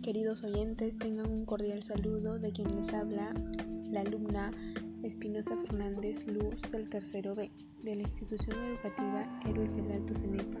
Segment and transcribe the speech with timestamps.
[0.00, 3.32] queridos oyentes, tengan un cordial saludo de quien les habla,
[3.90, 4.52] la alumna
[5.02, 7.50] Espinosa Fernández Luz del tercero B
[7.82, 10.58] de la institución educativa Héroes del Alto Cenepa.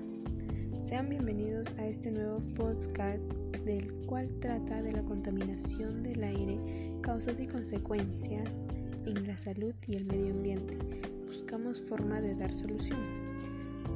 [0.78, 3.20] Sean bienvenidos a este nuevo podcast
[3.64, 6.58] del cual trata de la contaminación del aire,
[7.02, 8.64] causas y consecuencias
[9.04, 10.78] en la salud y el medio ambiente.
[11.26, 13.00] Buscamos forma de dar solución.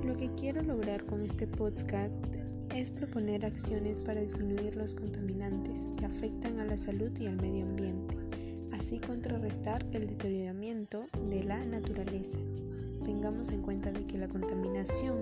[0.04, 2.14] Lo que quiero lograr con este podcast
[2.74, 7.64] es proponer acciones para disminuir los contaminantes que afectan a la salud y al medio
[7.64, 8.16] ambiente,
[8.72, 12.38] así contrarrestar el deterioramiento de la naturaleza.
[13.04, 15.18] Tengamos en cuenta de que la contaminación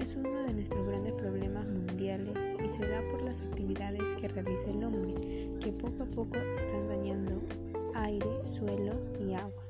[0.00, 4.70] es uno de nuestros grandes problemas mundiales y se da por las actividades que realiza
[4.70, 5.14] el hombre,
[5.60, 7.42] que poco a poco están dañando
[7.94, 9.62] aire, suelo y agua,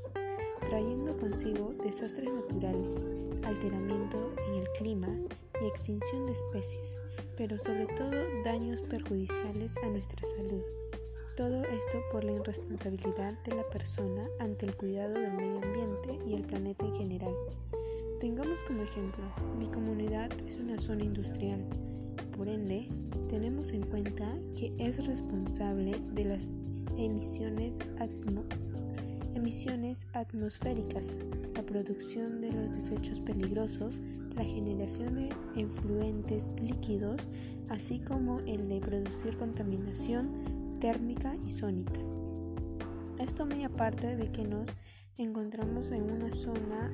[0.66, 3.00] trayendo consigo desastres naturales,
[3.44, 5.08] alteramiento en el clima
[5.60, 6.98] y extinción de especies,
[7.36, 8.10] pero sobre todo
[8.44, 10.62] daños perjudiciales a nuestra salud.
[11.36, 16.34] Todo esto por la irresponsabilidad de la persona ante el cuidado del medio ambiente y
[16.34, 17.34] el planeta en general.
[18.20, 19.24] Tengamos como ejemplo,
[19.58, 21.64] mi comunidad es una zona industrial,
[22.38, 22.86] por ende,
[23.28, 26.46] tenemos en cuenta que es responsable de las
[26.96, 27.72] emisiones,
[29.38, 31.16] emisiones atmosféricas,
[31.54, 34.00] la producción de los desechos peligrosos,
[34.34, 37.28] la generación de influentes líquidos,
[37.68, 42.00] así como el de producir contaminación térmica y sónica.
[43.18, 44.66] Esto muy aparte de que nos
[45.16, 46.90] encontramos en una zona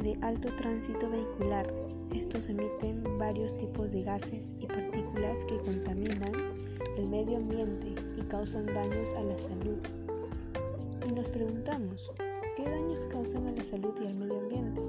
[0.00, 1.66] de alto tránsito vehicular.
[2.14, 6.32] Estos emiten varios tipos de gases y partículas que contaminan
[6.96, 10.01] el medio ambiente y causan daños a la salud.
[11.08, 12.12] Y nos preguntamos,
[12.56, 14.80] ¿qué daños causan a la salud y al medio ambiente?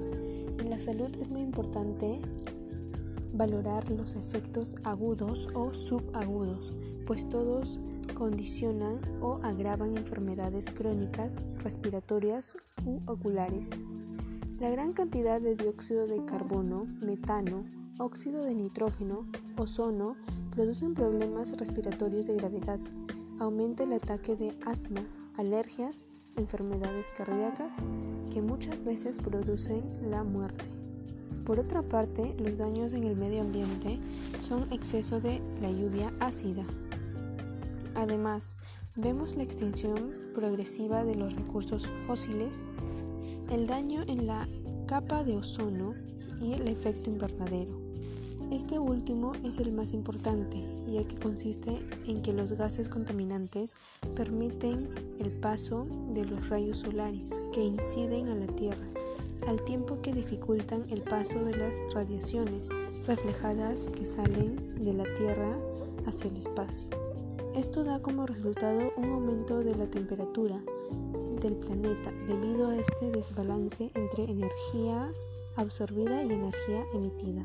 [0.58, 2.20] En la salud es muy importante
[3.32, 6.72] valorar los efectos agudos o subagudos,
[7.06, 7.80] pues todos
[8.14, 12.54] condicionan o agravan enfermedades crónicas, respiratorias
[12.86, 13.82] u oculares.
[14.60, 17.64] La gran cantidad de dióxido de carbono, metano,
[17.98, 19.26] óxido de nitrógeno,
[19.56, 20.16] ozono
[20.52, 22.78] producen problemas respiratorios de gravedad,
[23.40, 25.04] aumenta el ataque de asma,
[25.36, 26.06] alergias
[26.36, 27.76] enfermedades cardíacas
[28.32, 30.64] que muchas veces producen la muerte.
[31.44, 33.98] Por otra parte, los daños en el medio ambiente
[34.40, 36.64] son exceso de la lluvia ácida.
[37.94, 38.56] Además,
[38.96, 42.64] vemos la extinción progresiva de los recursos fósiles,
[43.50, 44.48] el daño en la
[44.86, 45.94] capa de ozono
[46.40, 47.73] y el efecto invernadero.
[48.50, 53.74] Este último es el más importante, ya que consiste en que los gases contaminantes
[54.14, 54.88] permiten
[55.18, 58.86] el paso de los rayos solares que inciden a la Tierra,
[59.46, 62.68] al tiempo que dificultan el paso de las radiaciones
[63.06, 65.58] reflejadas que salen de la Tierra
[66.06, 66.86] hacia el espacio.
[67.54, 70.60] Esto da como resultado un aumento de la temperatura
[71.40, 75.12] del planeta debido a este desbalance entre energía
[75.56, 77.44] absorbida y energía emitida.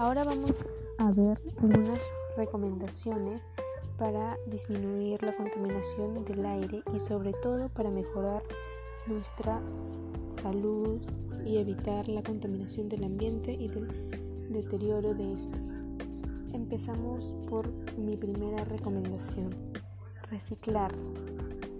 [0.00, 0.54] Ahora vamos
[0.96, 3.46] a ver algunas recomendaciones
[3.98, 8.42] para disminuir la contaminación del aire y sobre todo para mejorar
[9.06, 9.62] nuestra
[10.28, 11.02] salud
[11.44, 13.88] y evitar la contaminación del ambiente y del
[14.48, 15.60] deterioro de este.
[16.54, 19.54] Empezamos por mi primera recomendación,
[20.30, 20.94] reciclar.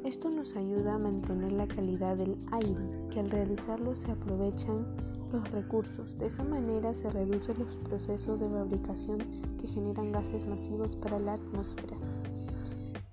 [0.04, 4.94] Esto nos ayuda a mantener la calidad del aire, que al realizarlo se aprovechan
[5.32, 6.16] los recursos.
[6.18, 9.18] De esa manera se reducen los procesos de fabricación
[9.58, 11.96] que generan gases masivos para la atmósfera.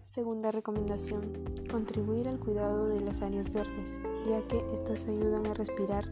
[0.02, 1.22] Segunda recomendación,
[1.70, 6.06] contribuir al cuidado de las áreas verdes, ya que estas ayudan a respirar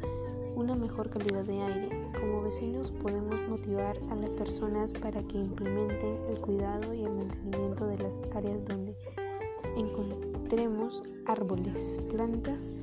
[0.55, 2.11] una mejor calidad de aire.
[2.19, 7.87] Como vecinos podemos motivar a las personas para que implementen el cuidado y el mantenimiento
[7.87, 8.95] de las áreas donde
[9.77, 12.77] encontremos árboles, plantas,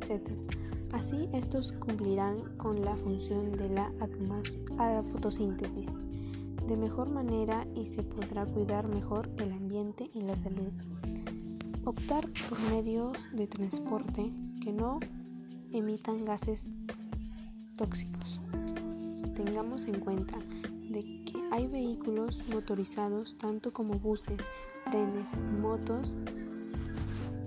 [0.00, 0.30] etc.
[0.94, 3.90] Así estos cumplirán con la función de la
[5.02, 6.04] fotosíntesis
[6.68, 10.72] de mejor manera y se podrá cuidar mejor el ambiente y la salud.
[11.84, 14.32] Optar por medios de transporte
[14.62, 15.00] que no
[15.72, 16.68] emitan gases
[17.76, 18.40] tóxicos.
[19.34, 20.38] Tengamos en cuenta
[20.90, 24.48] de que hay vehículos motorizados tanto como buses,
[24.84, 26.16] trenes, motos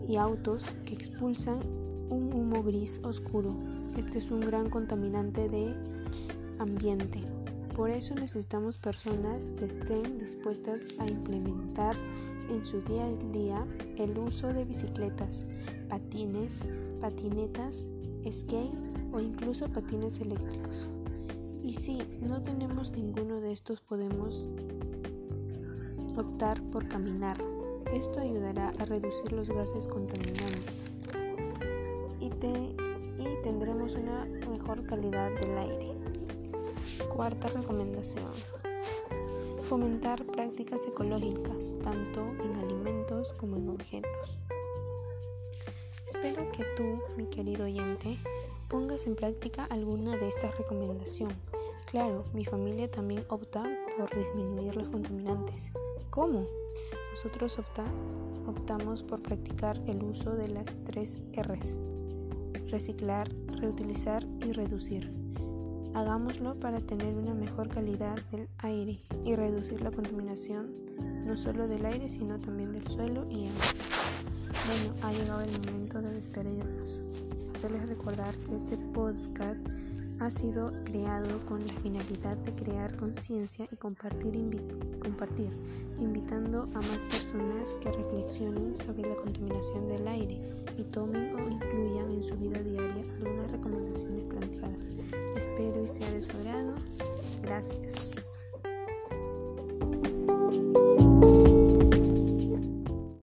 [0.05, 3.55] y autos que expulsan un humo gris oscuro.
[3.97, 5.75] Este es un gran contaminante de
[6.59, 7.23] ambiente.
[7.75, 11.95] Por eso necesitamos personas que estén dispuestas a implementar
[12.49, 13.67] en su día a día
[13.97, 15.45] el uso de bicicletas,
[15.89, 16.63] patines,
[17.01, 17.87] patinetas,
[18.31, 18.73] skate
[19.11, 20.89] o incluso patines eléctricos.
[21.61, 24.49] Y si no tenemos ninguno de estos, podemos
[26.15, 27.37] optar por caminar.
[27.93, 30.96] Esto ayudará a reducir los gases contaminantes
[33.97, 35.91] una mejor calidad del aire.
[37.13, 38.31] Cuarta recomendación.
[39.63, 44.39] Fomentar prácticas ecológicas, tanto en alimentos como en objetos.
[46.05, 48.17] Espero que tú, mi querido oyente,
[48.69, 51.37] pongas en práctica alguna de estas recomendaciones.
[51.85, 53.63] Claro, mi familia también opta
[53.97, 55.71] por disminuir los contaminantes.
[56.09, 56.45] ¿Cómo?
[57.11, 57.59] Nosotros
[58.47, 61.77] optamos por practicar el uso de las tres R's.
[62.69, 63.29] Reciclar,
[63.59, 65.11] reutilizar y reducir.
[65.93, 70.75] Hagámoslo para tener una mejor calidad del aire y reducir la contaminación
[71.25, 73.65] no solo del aire sino también del suelo y agua.
[74.67, 77.01] Bueno, ha llegado el momento de despedirnos.
[77.53, 79.59] Hacerles recordar que este podcast
[80.19, 84.61] ha sido creado con la finalidad de crear conciencia y compartir,
[84.99, 85.51] compartir,
[85.99, 90.41] invitando a más personas que reflexionen sobre la contaminación del aire
[90.77, 91.86] y tomen o incluyan
[92.17, 94.77] en su vida diaria algunas recomendaciones planteadas.
[95.35, 96.73] Espero y sea de su agrado.
[97.43, 98.36] Gracias.